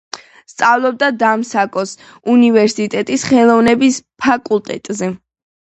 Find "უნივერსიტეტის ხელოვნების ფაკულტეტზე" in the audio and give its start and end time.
2.37-5.13